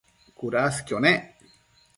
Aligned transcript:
cudasquio 0.37 0.99
nec 1.03 1.23